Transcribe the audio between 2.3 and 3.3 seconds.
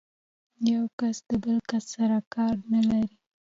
کار نه لري.